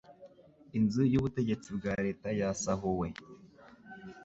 Inzu 0.77 1.01
yubutegetsi 1.11 1.69
bwa 1.77 1.93
leta 2.05 2.27
yasahuwe. 2.39 3.07